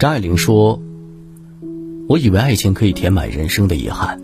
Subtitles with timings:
[0.00, 0.80] 张爱玲说
[2.08, 4.18] ：“我以为爱情可以填满人生的遗憾，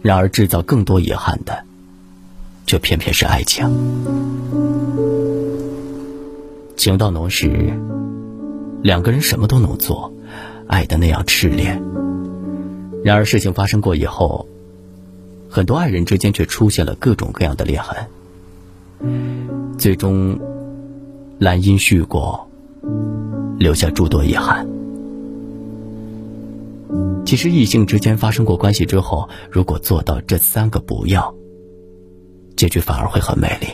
[0.00, 1.62] 然而制造更多遗憾的，
[2.66, 3.70] 却偏偏是爱情。
[6.74, 7.70] 情到浓时，
[8.82, 10.10] 两个人什么都能做，
[10.66, 11.78] 爱的那样炽烈。
[13.04, 14.48] 然而事情发生过以后，
[15.50, 17.98] 很多爱人之间却出现了各种各样的裂痕，
[19.76, 20.40] 最终
[21.38, 22.48] 兰因絮果，
[23.58, 24.66] 留下诸多遗憾。
[27.24, 31.34] 其实异性之间发生过关系之后，如果做到这三个不要，
[32.56, 33.66] 结局反而会很美丽。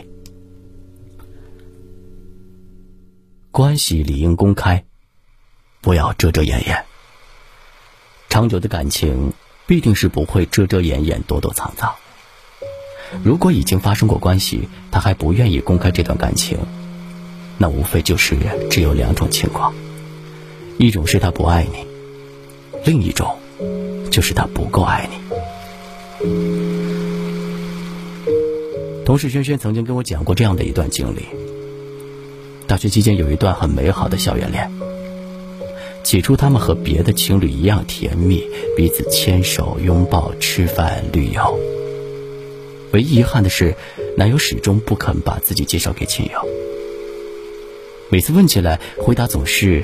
[3.51, 4.83] 关系理应公开，
[5.81, 6.85] 不要遮遮掩掩。
[8.29, 9.31] 长久的感情
[9.67, 11.93] 必定是不会遮遮掩掩、躲躲藏藏。
[13.23, 16.57] 如果已经发生过关系，他还不愿意公开这段感情，
[17.63, 18.35] 那无非就是
[18.69, 19.73] 只有两种情况：
[20.77, 21.85] 一种是他不爱你，
[22.83, 23.37] 另一种
[24.11, 25.15] 就是他不够爱你。
[29.05, 31.21] 同事轩轩曾经跟我讲过这样的一段经历。
[32.67, 34.69] 大学期间有一段很美好的校园恋。
[36.03, 38.43] 起初他们和别的情侣一样甜蜜，
[38.75, 41.57] 彼此牵手、拥抱、吃饭、旅游。
[42.91, 43.73] 唯一遗憾的是，
[44.17, 46.45] 男友始终不肯把自己介绍给亲友。
[48.13, 49.83] 每次问起来，回答总是：“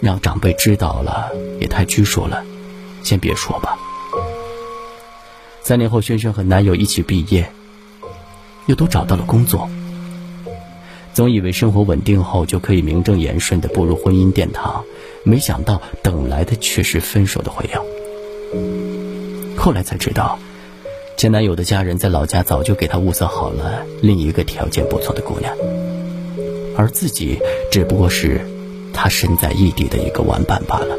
[0.00, 2.44] 让长辈知道了也太拘束了，
[3.02, 3.76] 先别说吧。”
[5.64, 7.50] 三年后，轩轩和男友一起毕业，
[8.66, 9.68] 又都找到了工作。
[11.12, 14.84] 总以为生活稳定后就可以名正言顺的步入婚姻殿堂，
[15.24, 19.56] 没想到等来的却是分手的回应。
[19.56, 20.38] 后来才知道，
[21.16, 25.52] 前男友的家人在老家早就给他物色好了另一个条件不错的姑娘，
[26.76, 27.38] 而自己
[27.70, 28.40] 只不过是
[28.92, 30.96] 他身在异地的一个玩伴罢了。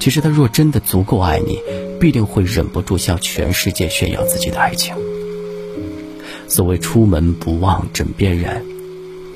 [0.00, 1.60] 其实他若真的足够爱你，
[2.00, 4.94] 必定会忍不住向全世界炫耀自己的爱情。
[6.46, 8.64] 所谓出门不忘枕边人，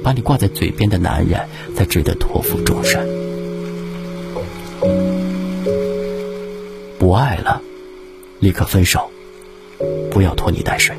[0.03, 1.41] 把你挂在嘴边的男人
[1.77, 3.06] 才值得托付终身。
[6.99, 7.61] 不爱了，
[8.38, 9.11] 立刻分手，
[10.11, 10.97] 不要拖泥带水。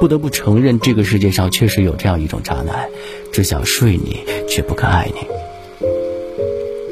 [0.00, 2.88] 不得不承认，这个世界上确实有这样一种渣男，
[3.32, 5.26] 只想睡你，却不肯爱你。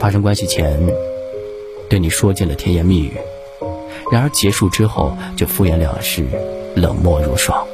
[0.00, 0.81] 发生关系前，
[1.89, 3.12] 对你说尽了甜言蜜语。
[4.11, 6.25] 然而结束之后就敷衍了事，
[6.75, 7.66] 冷漠如霜。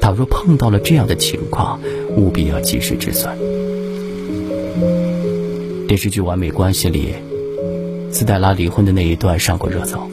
[0.00, 1.80] 倘若碰到了这样的情况，
[2.16, 3.36] 务必要及时止损。
[5.88, 7.14] 电视剧《完美关系》里，
[8.10, 10.10] 斯黛拉离婚的那一段上过热搜，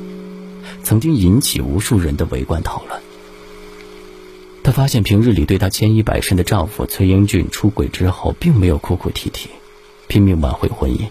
[0.84, 3.02] 曾经引起无数人的围观讨论。
[4.64, 9.50] 她发现平日里对她千依百顺的丈夫崔英俊出轨之后，并没有哭哭啼啼，
[10.08, 11.08] 拼命挽回婚姻。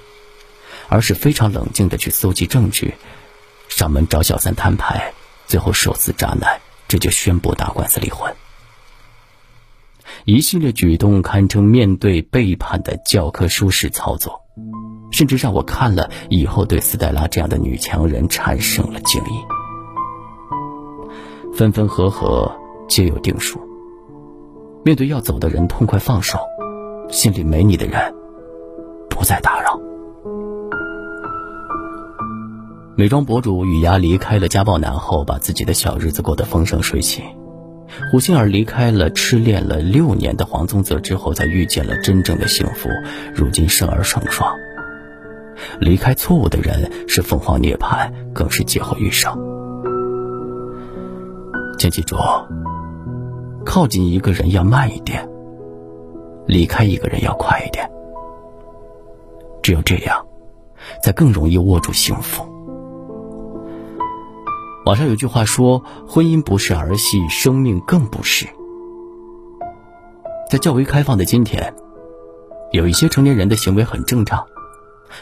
[0.92, 2.94] 而是非常冷静的去搜集证据，
[3.69, 5.14] 上门找小三摊牌，
[5.47, 8.34] 最后手撕渣男，直接宣布打官司离婚。
[10.25, 14.41] 一系列举动堪称面对背叛的教科书式操作，
[15.12, 19.59] 甚至让我看了以后对斯黛拉这样的女强人产生了敬意。
[21.60, 22.50] 分分合合
[22.88, 23.60] 皆有定数，
[24.82, 26.38] 面对要走的人痛快放手，
[27.10, 28.15] 心里没你的人
[29.10, 29.78] 不再打扰。
[32.97, 37.22] 美妆博主雨芽离开了家暴男后，把自己的小日子过得风生水起。
[38.10, 42.88] 胡杏儿离开了痴恋了六年的黄宗泽之后，才遇见了真正的幸福，
[43.34, 44.50] 如今生儿成双。
[45.78, 49.59] 离开错误的人是凤凰涅槃，更是劫后余生。
[51.80, 52.14] 请记住，
[53.64, 55.26] 靠近一个人要慢一点，
[56.46, 57.91] 离开一个人要快一点。
[59.62, 60.26] 只有这样，
[61.02, 62.44] 才更容易握住幸福。
[64.84, 68.47] 网上有句话说：“婚姻不是儿戏，生命更不是。”
[70.50, 71.72] 在较为开放的今天，
[72.72, 74.44] 有一些成年人的行为很正常，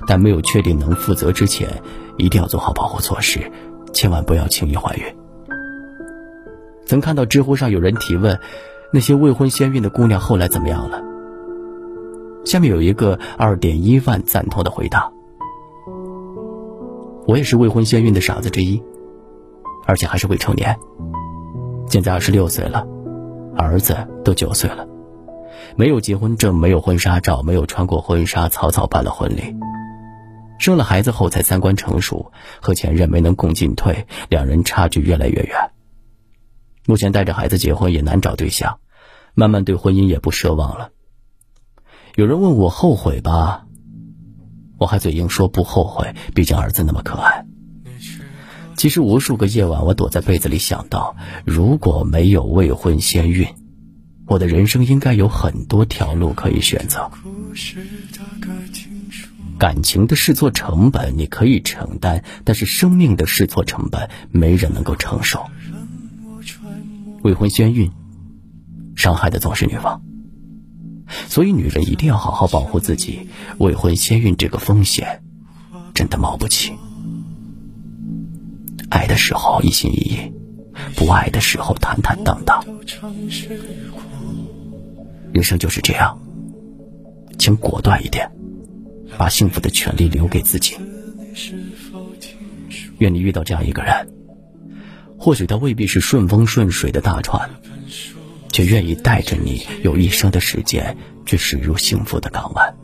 [0.08, 1.68] 但没有确定能负责之前，
[2.16, 3.48] 一定要做好保护措施，
[3.92, 5.04] 千万不要轻易怀孕。
[6.88, 8.40] 曾看到知乎上有人提问
[8.90, 11.02] ：“那些未婚先孕的姑娘后来怎么样了？”
[12.46, 15.12] 下面有一个二点一万赞同的回答
[17.28, 18.82] ：“我也是未婚先孕的傻子之一。”
[19.86, 20.76] 而且还是未成年，
[21.88, 22.86] 现在二十六岁了，
[23.56, 23.94] 儿子
[24.24, 24.86] 都九岁了，
[25.76, 29.56] 没有结婚证，没有婚纱照，没有穿过婚纱，草草办了婚礼。
[30.58, 35.70] 生了孩子后才三观成熟，和前任没能共进退，两人差距越来越远。
[36.88, 38.78] 目前带着孩子结婚也难找对象，
[39.34, 40.88] 慢慢对婚姻也不奢望了。
[42.14, 43.66] 有人问我后悔吧，
[44.78, 47.44] 我还嘴硬说不后悔，毕竟儿子那么可爱。
[48.74, 51.14] 其实无数个夜晚，我躲在被子里想到，
[51.44, 53.46] 如果没有未婚先孕，
[54.26, 57.10] 我的人生应该有很多条路可以选择。
[59.58, 65.44] 感情的试错成本你可以承担，但是生命的试错成本没人能够承受。
[67.28, 67.92] 未婚先孕，
[68.96, 70.00] 伤害的总是女方，
[71.28, 73.28] 所以女人一定要好好保护自己。
[73.58, 75.22] 未婚先孕这个风险，
[75.92, 76.72] 真的冒不起。
[78.88, 80.32] 爱的时候一心一意，
[80.96, 82.64] 不爱的时候坦坦荡荡。
[85.34, 86.18] 人生就是这样，
[87.38, 88.32] 请果断一点，
[89.18, 90.76] 把幸福的权利留给自己。
[92.96, 94.08] 愿你遇到这样一个人，
[95.28, 97.50] 或许他未必是顺风顺水的大船，
[98.50, 100.96] 却愿意带着你，有一生的时间
[101.26, 102.77] 去驶入幸福的港湾。